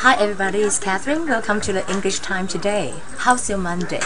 [0.00, 1.28] Hi everybody, it's Catherine.
[1.28, 2.94] Welcome to the English Time today.
[3.18, 4.00] How's your Monday?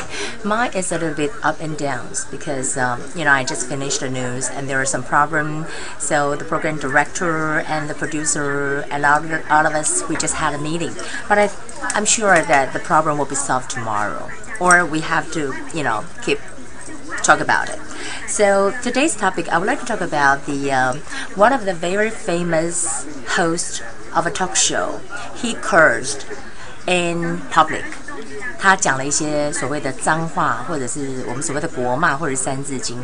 [0.45, 4.01] Mine is a little bit up and downs because um, you know I just finished
[4.01, 5.69] the news and there are some problems.
[6.01, 10.35] So the program director and the producer and all of, all of us we just
[10.35, 10.91] had a meeting.
[11.29, 11.51] But I,
[11.95, 16.05] I'm sure that the problem will be solved tomorrow, or we have to you know
[16.25, 16.41] keep
[17.23, 17.79] talk about it.
[18.27, 20.99] So today's topic, I would like to talk about the um,
[21.37, 23.07] one of the very famous
[23.37, 23.81] hosts
[24.14, 25.00] of a talk show.
[25.42, 26.22] He cursed
[26.86, 27.84] in public.
[28.60, 32.98] 他讲了一些所谓的脏话，或者是我们所谓的国骂，或者是三字经。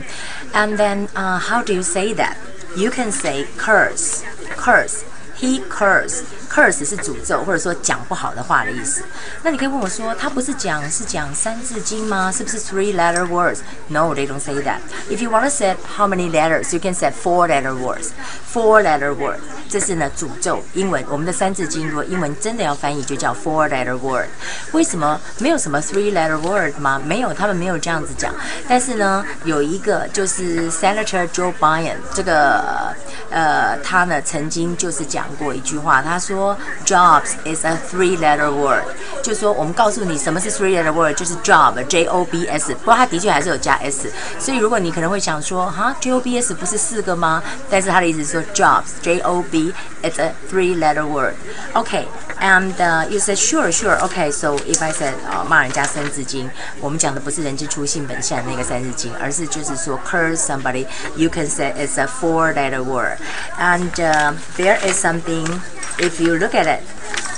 [0.54, 2.36] And then, uh, how do you say that?
[2.76, 4.24] You can say curse,
[4.58, 5.04] curse.
[5.41, 9.03] He curse, curse 是诅咒或者说讲不好的话的意思。
[9.43, 12.31] 那你可以问我说，他不是讲是讲三字经吗？
[12.31, 13.61] 是不是 three letter words?
[13.89, 14.81] No, they don't say that.
[15.09, 18.11] If you want to say how many letters, you can say four letter words.
[18.53, 19.39] Four letter words，
[19.71, 20.63] 这是呢诅咒。
[20.75, 24.29] 英文我们的三字经，如果英文真的要翻译，就叫 four letter word。
[24.73, 27.01] 为什么没有什么 three letter word 吗？
[27.03, 28.35] 没有，他们没有这样子讲。
[28.69, 32.95] 但是呢，有一个就是 Senator Joe Biden 这个。
[33.33, 38.84] 呃，他呢曾经就是讲过一句话，他说 “jobs is a three-letter word”，
[39.22, 42.74] 就说我们告诉你什么是 three-letter word，就是 job，j o b s。
[42.76, 47.44] 不过他的确还是有加 s，所以如果你可能会想说，哈，j o b s 不是四个吗？
[47.70, 52.74] 但是他的意思是说 jobs，j o b it's a three-letter word。OK，and
[53.10, 62.08] you said sure sure OK。So if I said 啊骂人家三字经，我们讲的不是人之初性本善那个三字经，而是就是说 curse somebody，you can say it's a
[62.08, 66.83] four-letter word。and uh, there is something if you look at it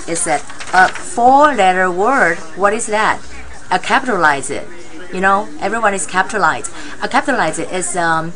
[0.07, 0.35] it's a,
[0.73, 2.37] a four letter word.
[2.57, 3.21] What is that?
[3.71, 4.67] A capitalize it.
[5.13, 6.73] You know everyone is capitalized.
[7.01, 8.33] A capitalize it is um,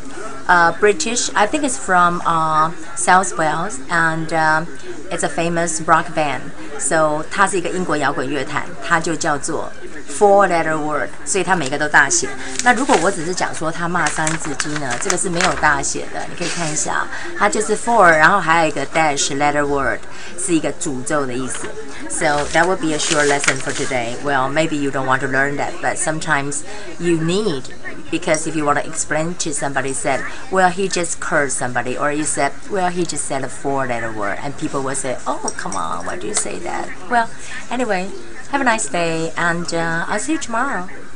[0.48, 4.66] uh, British I think it's from uh, South Wales and uh,
[5.12, 9.71] it's a famous rock band so 它是一个英国摇滚乐坛它就叫做
[10.11, 12.29] Four letter word，所以它每个都大写。
[12.63, 16.21] 那如果我只是讲说他骂三字经呢，这个是没有大写的。
[16.29, 17.07] 你可以看一下，
[17.39, 20.01] 它就是 four，然后还有一个 dash letter word，
[20.39, 21.67] 是一个诅咒的意思。
[22.11, 24.17] So that would be a short lesson for today.
[24.23, 26.61] Well, maybe you don't want to learn that, but sometimes
[26.99, 27.63] you need
[28.11, 32.13] because if you want to explain to somebody said, well, he just cursed somebody, or
[32.13, 35.75] you said, well, he just said a four-letter word, and people will say, oh, come
[35.75, 37.10] on, why do you say That?
[37.10, 37.30] Well,
[37.72, 38.12] anyway.
[38.52, 40.88] Have a nice day, and uh, I'll see you tomorrow.